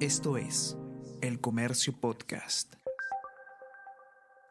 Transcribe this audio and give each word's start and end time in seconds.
Esto 0.00 0.36
es 0.36 0.76
El 1.22 1.40
Comercio 1.40 1.98
Podcast. 1.98 2.74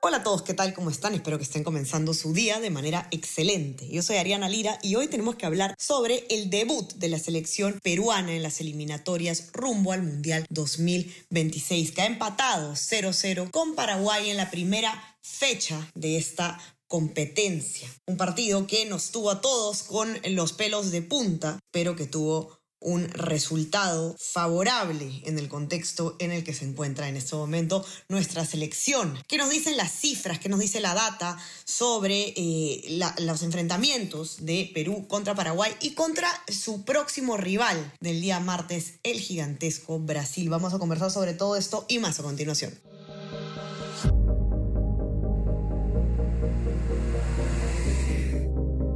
Hola 0.02 0.18
a 0.18 0.24
todos, 0.24 0.42
¿qué 0.42 0.56
tal? 0.56 0.74
¿Cómo 0.74 0.90
están? 0.90 1.14
Espero 1.14 1.38
que 1.38 1.44
estén 1.44 1.64
comenzando 1.64 2.16
su 2.16 2.34
día 2.34 2.60
de 2.60 2.72
manera 2.72 3.08
excelente. 3.12 3.88
Yo 3.88 4.02
soy 4.02 4.16
Ariana 4.16 4.50
Lira 4.50 4.80
y 4.82 4.96
hoy 4.96 5.08
tenemos 5.08 5.36
que 5.36 5.46
hablar 5.46 5.76
sobre 5.78 6.26
el 6.32 6.50
debut 6.50 6.92
de 6.96 7.10
la 7.10 7.20
selección 7.20 7.80
peruana 7.84 8.34
en 8.34 8.42
las 8.42 8.60
eliminatorias 8.60 9.52
rumbo 9.54 9.92
al 9.92 10.02
Mundial 10.02 10.48
2026, 10.50 11.92
que 11.92 12.02
ha 12.02 12.08
empatado 12.08 12.74
0-0 12.74 13.52
con 13.52 13.76
Paraguay 13.76 14.32
en 14.32 14.38
la 14.38 14.50
primera 14.50 15.20
fecha 15.22 15.92
de 15.94 16.18
esta 16.18 16.60
competencia. 16.88 17.88
Un 18.08 18.18
partido 18.18 18.66
que 18.66 18.86
nos 18.86 19.12
tuvo 19.12 19.30
a 19.30 19.42
todos 19.42 19.84
con 19.84 20.18
los 20.28 20.54
pelos 20.54 20.90
de 20.90 21.04
punta, 21.04 21.60
pero 21.72 21.96
que 21.96 22.08
tuvo 22.08 22.65
un 22.86 23.10
resultado 23.10 24.16
favorable 24.20 25.22
en 25.26 25.40
el 25.40 25.50
contexto 25.50 26.16
en 26.20 26.32
el 26.32 26.44
que 26.44 26.54
se 26.54 26.66
encuentra 26.66 27.10
en 27.10 27.18
este 27.18 27.36
momento 27.36 27.84
nuestra 28.10 28.46
selección. 28.46 29.18
¿Qué 29.28 29.38
nos 29.38 29.50
dicen 29.50 29.76
las 29.76 29.92
cifras? 29.92 30.40
¿Qué 30.40 30.50
nos 30.50 30.60
dice 30.60 30.80
la 30.80 30.94
data 30.94 31.38
sobre 31.66 32.34
eh, 32.38 33.00
los 33.20 33.42
enfrentamientos 33.42 34.46
de 34.46 34.70
Perú 34.74 35.08
contra 35.08 35.34
Paraguay 35.34 35.74
y 35.82 35.96
contra 35.96 36.30
su 36.48 36.86
próximo 36.86 37.38
rival 37.38 37.92
del 38.00 38.22
día 38.22 38.40
martes, 38.40 38.94
el 39.04 39.20
gigantesco 39.20 40.00
Brasil? 40.00 40.50
Vamos 40.50 40.74
a 40.74 40.80
conversar 40.80 41.10
sobre 41.10 41.34
todo 41.34 41.56
esto 41.56 41.86
y 41.90 41.98
más 41.98 42.20
a 42.20 42.24
continuación. 42.24 42.80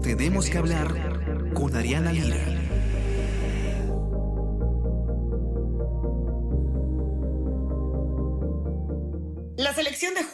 Tenemos 0.03 0.49
que 0.49 0.58
hablar 0.59 1.53
con 1.53 1.75
Ariana 1.75 2.13
Lira. 2.13 2.59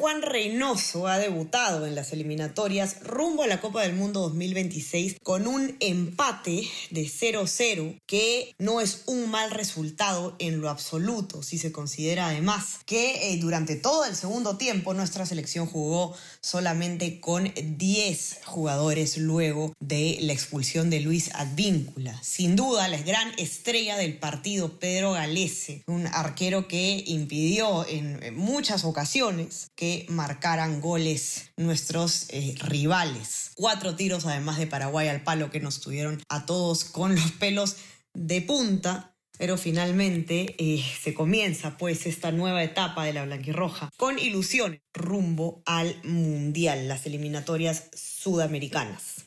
Juan 0.06 0.22
Reynoso 0.22 1.08
ha 1.08 1.18
debutado 1.18 1.88
en 1.88 1.96
las 1.96 2.14
eliminatorias 2.14 3.00
rumbo 3.02 3.42
a 3.42 3.48
la 3.48 3.60
Copa 3.60 3.82
del 3.82 3.96
Mundo 3.96 4.20
2026 4.20 5.18
con 5.24 5.48
un 5.48 5.76
empate 5.80 6.70
de 6.92 7.02
0-0 7.06 8.00
que 8.06 8.54
no 8.60 8.82
es 8.82 9.02
un 9.08 9.32
mal 9.32 9.50
resultado 9.50 10.36
en 10.38 10.62
lo 10.62 10.70
absoluto 10.70 11.42
si 11.42 11.58
se 11.58 11.72
considera 11.72 12.28
además 12.28 12.82
que 12.86 13.34
eh, 13.34 13.38
durante 13.38 13.78
todo 13.78 14.06
el 14.06 14.16
segundo 14.16 14.58
tiempo 14.58 14.94
nuestra 14.94 15.26
selección 15.26 15.66
jugó 15.66 16.16
solamente 16.40 17.20
con 17.20 17.52
10 17.56 18.42
jugadores 18.46 19.18
luego 19.18 19.74
de 19.80 20.20
la 20.22 20.34
expulsión 20.34 20.92
de 20.92 21.00
Luis 21.00 21.34
Advíncula. 21.34 22.22
Sin 22.22 22.56
duda 22.56 22.88
la 22.90 23.02
gran 23.02 23.32
estrella 23.40 23.98
del 23.98 24.20
partido 24.20 24.78
Pedro 24.78 25.14
Galese, 25.14 25.82
un 25.88 26.06
arquero 26.06 26.68
que 26.68 27.04
impidió 27.08 27.88
en 27.88 28.36
muchas 28.36 28.86
ocasiones 28.86 29.72
que 29.76 29.95
marcaran 30.10 30.82
goles 30.82 31.52
nuestros 31.58 32.26
eh, 32.30 32.56
rivales. 32.60 33.52
Cuatro 33.56 33.96
tiros 33.96 34.26
además 34.26 34.58
de 34.58 34.68
Paraguay 34.68 35.08
al 35.08 35.24
palo 35.24 35.52
que 35.52 35.60
nos 35.60 35.80
tuvieron 35.80 36.22
a 36.30 36.46
todos 36.46 36.84
con 36.84 37.16
los 37.16 37.32
pelos 37.34 37.78
de 38.14 38.42
punta. 38.42 39.12
Pero 39.38 39.58
finalmente 39.58 40.56
eh, 40.60 40.82
se 41.04 41.14
comienza 41.14 41.78
pues 41.78 42.06
esta 42.06 42.32
nueva 42.32 42.64
etapa 42.64 43.04
de 43.04 43.12
la 43.12 43.26
blanquirroja 43.26 43.92
con 43.98 44.18
ilusiones 44.18 44.80
rumbo 44.94 45.62
al 45.66 46.02
Mundial, 46.04 46.88
las 46.88 47.06
eliminatorias 47.06 47.90
sudamericanas. 47.94 49.25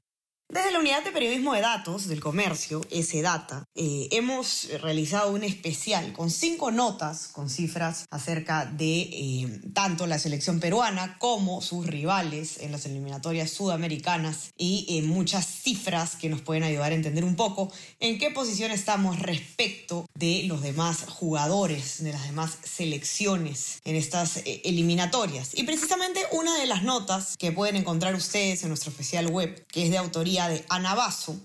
Desde 0.50 0.72
la 0.72 0.78
Unidad 0.78 1.04
de 1.04 1.12
Periodismo 1.12 1.52
de 1.52 1.60
Datos 1.60 2.08
del 2.08 2.20
Comercio, 2.20 2.80
S-Data, 2.90 3.68
eh, 3.74 4.08
hemos 4.12 4.66
realizado 4.80 5.30
un 5.30 5.44
especial 5.44 6.14
con 6.14 6.30
cinco 6.30 6.70
notas 6.70 7.28
con 7.28 7.50
cifras 7.50 8.06
acerca 8.10 8.64
de 8.64 9.00
eh, 9.02 9.60
tanto 9.74 10.06
la 10.06 10.18
selección 10.18 10.58
peruana 10.58 11.18
como 11.18 11.60
sus 11.60 11.86
rivales 11.86 12.60
en 12.60 12.72
las 12.72 12.86
eliminatorias 12.86 13.50
sudamericanas 13.50 14.54
y 14.56 14.86
eh, 14.88 15.02
muchas 15.02 15.44
cifras 15.44 16.16
que 16.16 16.30
nos 16.30 16.40
pueden 16.40 16.62
ayudar 16.62 16.92
a 16.92 16.94
entender 16.94 17.24
un 17.24 17.36
poco 17.36 17.70
en 18.00 18.18
qué 18.18 18.30
posición 18.30 18.70
estamos 18.70 19.18
respecto 19.18 20.06
de 20.14 20.44
los 20.44 20.62
demás 20.62 21.04
jugadores, 21.10 22.02
de 22.02 22.12
las 22.12 22.24
demás 22.24 22.56
selecciones 22.62 23.82
en 23.84 23.96
estas 23.96 24.40
eliminatorias. 24.46 25.50
Y 25.52 25.64
precisamente 25.64 26.22
una 26.32 26.56
de 26.56 26.64
las 26.64 26.84
notas 26.84 27.36
que 27.36 27.52
pueden 27.52 27.76
encontrar 27.76 28.14
ustedes 28.14 28.62
en 28.62 28.70
nuestro 28.70 28.90
especial 28.90 29.26
web, 29.26 29.66
que 29.66 29.84
es 29.84 29.90
de 29.90 29.98
autoría 29.98 30.37
de 30.46 30.64
Ana 30.68 30.96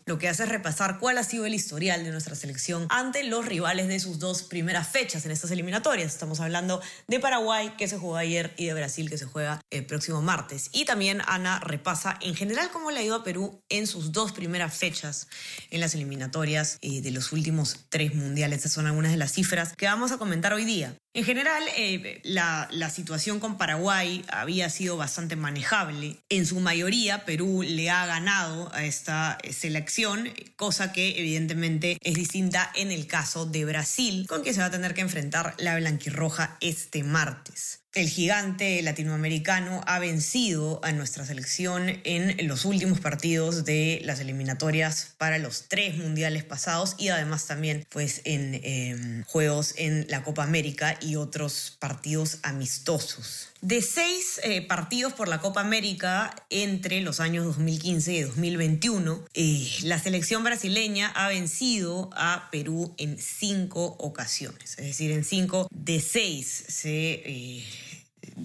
lo 0.06 0.20
que 0.20 0.30
hace 0.30 0.44
es 0.44 0.50
repasar 0.50 1.00
cuál 1.00 1.18
ha 1.18 1.24
sido 1.24 1.46
el 1.46 1.54
historial 1.54 2.04
de 2.04 2.12
nuestra 2.12 2.36
selección 2.36 2.86
ante 2.90 3.24
los 3.24 3.46
rivales 3.46 3.88
de 3.88 4.00
sus 4.00 4.20
dos 4.20 4.44
primeras 4.44 4.88
fechas 4.88 5.26
en 5.26 5.32
estas 5.32 5.50
eliminatorias. 5.52 6.12
Estamos 6.12 6.40
hablando 6.40 6.82
de 7.08 7.20
Paraguay, 7.20 7.74
que 7.78 7.88
se 7.88 7.98
jugó 7.98 8.18
ayer, 8.18 8.54
y 8.58 8.66
de 8.66 8.74
Brasil, 8.74 9.10
que 9.10 9.18
se 9.18 9.26
juega 9.26 9.62
el 9.72 9.86
próximo 9.86 10.22
martes. 10.22 10.70
Y 10.72 10.86
también 10.86 11.22
Ana 11.26 11.60
repasa 11.60 12.18
en 12.22 12.36
general 12.36 12.70
cómo 12.72 12.92
le 12.92 13.00
ha 13.00 13.04
ido 13.04 13.16
a 13.16 13.24
Perú 13.24 13.62
en 13.70 13.88
sus 13.88 14.12
dos 14.12 14.32
primeras 14.32 14.76
fechas 14.76 15.28
en 15.72 15.80
las 15.80 15.96
eliminatorias 15.96 16.78
eh, 16.82 17.02
de 17.02 17.12
los 17.12 17.32
últimos 17.32 17.78
tres 17.90 18.14
mundiales. 18.14 18.58
Estas 18.58 18.74
son 18.74 18.86
algunas 18.86 19.12
de 19.12 19.18
las 19.18 19.32
cifras 19.32 19.74
que 19.76 19.86
vamos 19.86 20.12
a 20.12 20.18
comentar 20.18 20.54
hoy 20.54 20.66
día. 20.66 20.96
En 21.16 21.24
general, 21.26 21.64
eh, 21.78 22.22
la, 22.24 22.68
la, 22.72 22.90
situación 22.90 23.40
con 23.40 23.56
Paraguay 23.56 24.26
había 24.30 24.68
sido 24.72 24.98
bastante 24.98 25.36
manejable. 25.36 26.18
En 26.30 26.48
su 26.48 26.60
mayoría, 26.60 27.24
Perú 27.24 27.62
le 27.62 27.92
ha 27.92 28.08
ganado 28.08 28.74
a 28.74 28.84
esta 28.84 29.38
selección, 29.52 30.28
cosa 30.56 30.92
que 30.92 31.20
evidentemente 31.20 32.00
es 32.02 32.16
distinta 32.16 32.72
en 32.74 32.92
el 32.92 33.06
caso 33.06 33.46
de 33.46 33.64
Brasil, 33.64 34.26
con 34.28 34.42
que 34.42 34.56
se 34.56 34.62
va 34.62 34.66
a 34.68 34.72
tener 34.72 34.96
que 34.96 35.02
enfrentar 35.02 35.54
la 35.60 35.78
blanquirroja 35.78 36.58
este 36.62 37.04
martes. 37.04 37.83
El 37.94 38.10
gigante 38.10 38.82
latinoamericano 38.82 39.82
ha 39.86 40.00
vencido 40.00 40.80
a 40.84 40.92
nuestra 40.94 41.28
selección 41.28 42.02
en 42.04 42.48
los 42.48 42.66
últimos 42.66 43.00
partidos 43.00 43.66
de 43.66 44.02
las 44.04 44.20
eliminatorias 44.20 45.14
para 45.20 45.38
los 45.38 45.66
tres 45.68 45.96
mundiales 45.98 46.44
pasados 46.44 46.96
y 46.98 47.10
además 47.10 47.46
también 47.46 47.86
pues 47.90 48.22
en 48.24 48.60
em, 48.64 49.24
juegos 49.26 49.76
en 49.78 50.08
la 50.10 50.24
Copa 50.24 50.42
América 50.42 50.98
y 51.02 51.18
otros 51.18 51.78
partidos 51.80 52.40
amistosos. 52.42 53.50
De 53.62 53.84
seis 53.84 54.42
eh, 54.44 54.64
partidos 54.64 55.14
por 55.14 55.28
la 55.28 55.40
Copa 55.40 55.62
América 55.62 56.36
entre 56.50 57.00
los 57.02 57.20
años 57.20 57.46
2015 57.46 58.12
y 58.12 58.22
2021, 58.24 59.24
eh, 59.36 59.68
la 59.84 60.00
selección 60.00 60.44
brasileña 60.44 61.10
ha 61.10 61.28
vencido 61.28 62.10
a 62.16 62.50
Perú 62.52 62.96
en 62.98 63.20
cinco 63.20 63.96
ocasiones, 64.00 64.72
es 64.80 64.86
decir, 64.86 65.12
en 65.12 65.24
cinco 65.24 65.68
de 65.72 66.02
seis 66.02 66.66
se... 66.68 67.64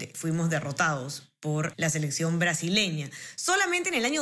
Fuimos 0.07 0.49
derrotados 0.49 1.28
por 1.39 1.73
la 1.77 1.89
selección 1.89 2.39
brasileña. 2.39 3.09
Solamente 3.35 3.89
en 3.89 3.95
el 3.95 4.05
año 4.05 4.21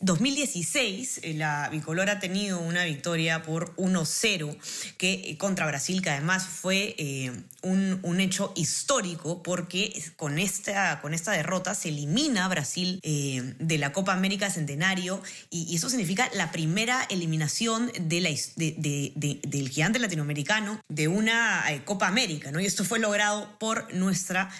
2016 0.00 1.20
eh, 1.22 1.34
la 1.34 1.68
bicolor 1.70 2.10
ha 2.10 2.20
tenido 2.20 2.60
una 2.60 2.84
victoria 2.84 3.42
por 3.42 3.74
1-0 3.76 4.56
que 4.96 5.12
eh, 5.12 5.38
contra 5.38 5.66
Brasil, 5.66 6.02
que 6.02 6.10
además 6.10 6.46
fue 6.46 6.94
eh, 6.98 7.32
un, 7.62 8.20
hecho 8.20 8.52
histórico 8.56 9.42
porque 9.42 10.02
con 10.16 10.38
esta, 10.38 11.00
con 11.02 11.12
esta 11.12 11.32
derrota 11.32 11.74
se 11.74 11.90
elimina 11.90 12.48
Brasil 12.48 12.98
de 13.02 13.78
la 13.78 13.92
Copa 13.92 14.14
América 14.14 14.48
Centenario 14.48 15.22
y, 15.50 15.76
eso 15.76 15.90
significa 15.90 16.30
la 16.32 16.50
primera 16.50 17.06
eliminación 17.10 17.92
de 18.00 18.22
del 18.56 19.68
gigante 19.68 19.98
latinoamericano 19.98 20.80
de 20.88 21.08
una 21.08 21.62
Copa 21.84 22.08
América, 22.08 22.50
¿no? 22.50 22.60
Y 22.60 22.64
esto 22.64 22.84
fue 22.84 22.98
logrado 22.98 23.58
por 23.58 23.92
nuestra 23.92 24.50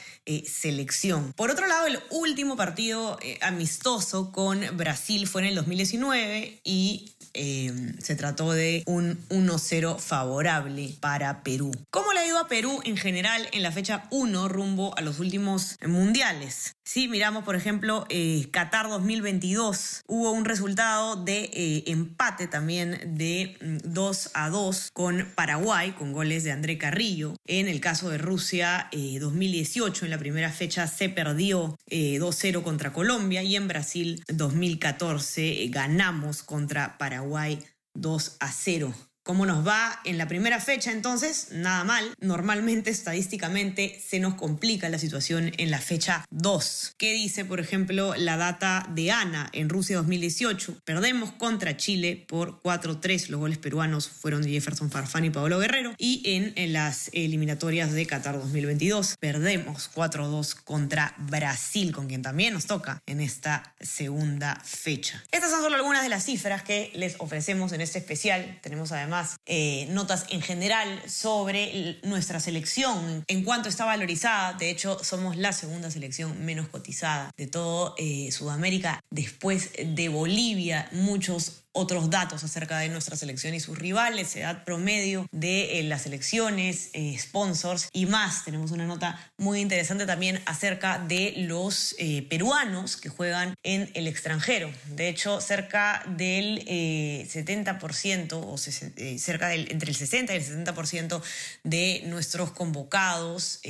selección. 0.45 1.33
Por 1.33 1.51
otro 1.51 1.67
lado, 1.67 1.76
el 1.85 2.01
último 2.11 2.57
partido 2.57 3.19
eh, 3.21 3.39
amistoso 3.43 4.33
con 4.33 4.61
Brasil 4.77 5.27
fue 5.27 5.43
en 5.43 5.49
el 5.49 5.55
2019 5.57 6.61
y 6.65 7.13
eh, 7.35 7.71
se 7.99 8.17
trató 8.17 8.53
de 8.53 8.83
un 8.87 9.19
1-0 9.29 9.99
favorable 9.99 10.95
para 11.01 11.43
Perú. 11.43 11.71
¿Cómo 11.91 12.15
le 12.15 12.21
ha 12.21 12.27
ido 12.27 12.39
a 12.39 12.49
Perú 12.49 12.81
en 12.85 12.97
general 12.97 13.47
en 13.53 13.63
la 13.63 13.73
fecha 13.73 14.07
1 14.11 14.49
rumbo 14.49 14.97
a 14.97 15.03
los 15.03 15.19
últimos 15.19 15.77
mundiales? 15.87 16.77
Si 16.85 17.09
miramos, 17.09 17.45
por 17.45 17.57
ejemplo, 17.57 18.07
eh, 18.09 18.49
Qatar 18.53 18.89
2022, 18.89 20.05
hubo 20.07 20.31
un 20.31 20.47
resultado 20.47 21.17
de 21.17 21.83
empate 21.87 22.47
también 22.47 23.17
de 23.19 23.57
2 23.85 24.31
mm, 24.35 24.39
a 24.39 24.49
2 24.49 24.91
con 24.93 25.29
Paraguay, 25.35 25.93
con 25.93 26.13
goles 26.13 26.43
de 26.45 26.53
André 26.53 26.79
Carrillo. 26.79 27.35
En 27.47 27.69
el 27.69 27.81
caso 27.81 28.09
de 28.09 28.19
Rusia 28.19 28.89
2018, 28.93 30.07
en 30.07 30.11
la 30.11 30.19
primera 30.19 30.51
fecha 30.51 30.87
se 30.87 31.09
perdió 31.09 31.66
2-0 31.91 32.63
contra 32.63 32.93
Colombia 32.93 33.43
y 33.43 33.57
en 33.57 33.69
Brasil 33.69 34.23
2014 34.29 35.69
ganamos 35.69 36.43
contra 36.43 36.99
Paraguay 36.99 37.63
2 37.95 38.37
a 38.41 38.53
0. 38.53 38.95
¿Cómo 39.27 39.45
nos 39.45 39.67
va 39.67 40.01
en 40.05 40.19
la 40.19 40.29
primera 40.29 40.61
fecha 40.61 40.93
entonces? 40.93 41.49
Nada 41.51 41.83
mal. 41.83 42.15
Normalmente, 42.21 42.91
estadísticamente, 42.91 44.01
se 44.09 44.21
nos 44.21 44.35
complica 44.35 44.89
la 44.89 45.01
situación 45.01 45.51
en 45.57 45.73
la 45.73 45.81
fecha 45.81 46.25
2. 46.31 46.95
¿Qué 46.97 47.13
dice, 47.13 47.45
por 47.45 47.59
ejemplo, 47.59 48.15
la 48.15 48.37
data 48.37 48.87
de 48.95 49.11
ANA 49.11 49.51
en 49.53 49.69
Rusia 49.69 49.97
2018? 49.97 50.77
Perdemos 50.85 51.33
contra 51.33 51.77
Chile 51.77 52.25
por 52.29 52.63
4-3. 52.63 53.27
Los 53.27 53.41
goles 53.41 53.59
peruanos 53.59 54.09
fueron 54.09 54.43
de 54.43 54.51
Jefferson 54.51 54.93
Farfán 54.93 55.25
y 55.25 55.31
Pablo 55.31 55.59
Guerrero. 55.59 55.97
Y 55.99 56.23
en, 56.37 56.53
en 56.55 56.73
las 56.73 57.11
eliminatorias 57.13 57.91
de 57.91 58.07
Qatar 58.07 58.39
2022, 58.39 59.17
perdemos 59.19 59.91
4-2 59.93 60.55
contra 60.63 61.17
Brasil, 61.19 61.91
con 61.91 62.07
quien 62.07 62.23
también 62.23 62.55
nos 62.55 62.67
toca 62.67 63.03
en 63.07 63.21
esta 63.21 63.75
segunda 63.81 64.63
fecha. 64.65 65.25
Estas 65.33 65.51
son 65.51 65.63
solo 65.63 65.75
algunas 65.75 66.05
de 66.05 66.11
las 66.11 66.25
cifras 66.25 66.63
que 66.63 66.93
les 66.95 67.17
ofrecemos 67.19 67.73
en 67.73 67.81
este 67.81 67.99
especial. 67.99 68.61
Tenemos 68.63 68.93
además 68.93 69.16
eh, 69.47 69.87
notas 69.91 70.27
en 70.31 70.43
general 70.43 71.03
sobre 71.09 71.99
nuestra 72.03 72.41
selección, 72.41 73.25
en 73.27 73.45
cuanto 73.45 73.69
está 73.69 73.85
valorizada. 73.85 74.55
De 74.55 74.71
hecho, 74.71 75.03
somos 75.03 75.37
la 75.37 75.53
segunda 75.53 75.91
selección 75.91 76.45
menos 76.45 76.69
cotizada 76.69 77.31
de 77.37 77.47
todo 77.47 77.95
eh, 77.99 78.31
Sudamérica, 78.33 79.01
después 79.11 79.73
de 79.85 80.09
Bolivia. 80.09 80.89
Muchos 80.93 81.66
otros 81.77 82.09
datos 82.09 82.43
acerca 82.43 82.79
de 82.79 82.89
nuestra 82.89 83.17
selección 83.17 83.55
y 83.55 83.61
sus 83.61 83.79
rivales, 83.79 84.35
edad 84.35 84.65
promedio 84.65 85.29
de 85.31 85.79
eh, 85.79 85.83
las 85.83 86.07
elecciones, 86.07 86.89
eh, 86.95 87.17
sponsors 87.19 87.91
y 87.93 88.07
más. 88.07 88.45
Tenemos 88.45 88.71
una 88.71 88.87
nota 88.87 89.21
muy 89.37 89.61
interesante 89.61 90.07
también 90.07 90.41
acerca 90.47 90.99
de 90.99 91.35
los 91.37 91.95
eh, 91.99 92.27
peruanos 92.31 92.97
que 92.97 93.11
juegan 93.11 93.55
en 93.63 93.91
el 93.93 94.07
extranjero. 94.07 94.71
De 94.87 95.09
hecho, 95.09 95.41
cerca 95.43 96.03
del 96.07 96.65
70% 96.65 98.33
o 98.33 98.57
cerca 98.57 99.49
del 99.49 99.71
entre 99.71 99.91
el 99.91 99.97
60 99.97 100.33
y 100.33 100.37
el 100.37 100.45
70% 100.45 101.23
de 101.63 102.03
nuestros 102.07 102.53
convocados 102.53 103.61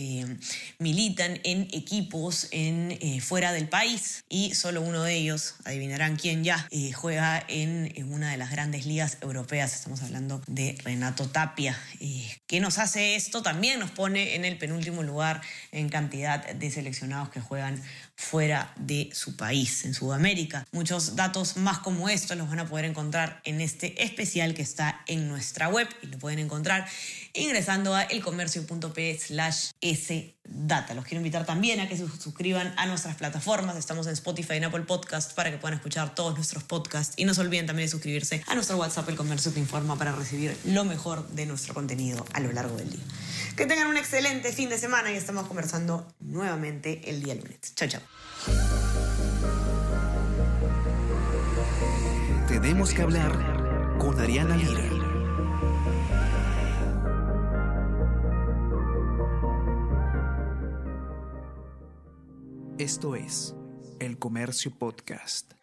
militan 0.78 1.40
en 1.42 1.68
equipos 1.72 2.48
en, 2.52 2.96
fuera 3.20 3.52
del 3.52 3.68
país 3.68 4.24
y 4.28 4.54
solo 4.54 4.82
uno 4.82 5.02
de 5.02 5.14
ellos, 5.14 5.54
adivinarán 5.64 6.16
quién 6.16 6.44
ya, 6.44 6.68
juega 6.94 7.44
en 7.48 7.95
en 7.96 8.12
una 8.12 8.30
de 8.30 8.36
las 8.36 8.50
grandes 8.50 8.86
ligas 8.86 9.18
europeas. 9.22 9.74
Estamos 9.74 10.02
hablando 10.02 10.42
de 10.46 10.78
Renato 10.84 11.28
Tapia. 11.28 11.76
¿Qué 12.46 12.60
nos 12.60 12.78
hace 12.78 13.16
esto? 13.16 13.42
También 13.42 13.80
nos 13.80 13.90
pone 13.90 14.36
en 14.36 14.44
el 14.44 14.58
penúltimo 14.58 15.02
lugar 15.02 15.40
en 15.72 15.88
cantidad 15.88 16.46
de 16.46 16.70
seleccionados 16.70 17.30
que 17.30 17.40
juegan 17.40 17.82
fuera 18.16 18.72
de 18.76 19.10
su 19.12 19.36
país, 19.36 19.84
en 19.84 19.94
Sudamérica. 19.94 20.66
Muchos 20.72 21.16
datos 21.16 21.56
más 21.56 21.78
como 21.80 22.08
estos 22.08 22.36
los 22.36 22.48
van 22.48 22.60
a 22.60 22.66
poder 22.66 22.86
encontrar 22.86 23.40
en 23.44 23.60
este 23.60 24.02
especial 24.02 24.54
que 24.54 24.62
está 24.62 25.02
en 25.06 25.28
nuestra 25.28 25.68
web 25.68 25.88
y 26.02 26.06
lo 26.06 26.18
pueden 26.18 26.38
encontrar 26.38 26.86
ingresando 27.34 27.94
a 27.94 28.02
elcomercio.p 28.04 29.18
slash 29.18 29.72
sdata. 29.82 30.94
Los 30.94 31.04
quiero 31.04 31.20
invitar 31.20 31.44
también 31.44 31.80
a 31.80 31.88
que 31.88 31.96
se 31.96 32.08
suscriban 32.08 32.72
a 32.78 32.86
nuestras 32.86 33.16
plataformas. 33.16 33.76
Estamos 33.76 34.06
en 34.06 34.14
Spotify 34.14 34.54
y 34.54 34.56
en 34.56 34.64
Apple 34.64 34.84
Podcast 34.84 35.34
para 35.34 35.50
que 35.50 35.58
puedan 35.58 35.76
escuchar 35.76 36.14
todos 36.14 36.34
nuestros 36.34 36.64
podcasts 36.64 37.14
y 37.18 37.26
no 37.26 37.34
se 37.34 37.42
olviden 37.42 37.66
también 37.66 37.85
suscribirse 37.88 38.42
a 38.46 38.54
nuestro 38.54 38.76
WhatsApp 38.76 39.08
El 39.08 39.16
Comercio 39.16 39.52
Te 39.52 39.60
Informa 39.60 39.96
para 39.96 40.12
recibir 40.12 40.56
lo 40.64 40.84
mejor 40.84 41.26
de 41.28 41.46
nuestro 41.46 41.74
contenido 41.74 42.24
a 42.32 42.40
lo 42.40 42.52
largo 42.52 42.76
del 42.76 42.90
día. 42.90 43.04
Que 43.56 43.66
tengan 43.66 43.88
un 43.88 43.96
excelente 43.96 44.52
fin 44.52 44.68
de 44.68 44.78
semana 44.78 45.12
y 45.12 45.16
estamos 45.16 45.46
conversando 45.46 46.06
nuevamente 46.20 47.08
el 47.10 47.22
día 47.22 47.34
lunes. 47.34 47.74
Chao, 47.74 47.88
chao. 47.88 48.02
Tenemos 52.48 52.92
que 52.92 53.02
hablar 53.02 53.96
con 53.98 54.18
Ariana 54.20 54.56
Lira. 54.56 54.86
Esto 62.78 63.16
es 63.16 63.54
El 64.00 64.18
Comercio 64.18 64.70
Podcast. 64.70 65.54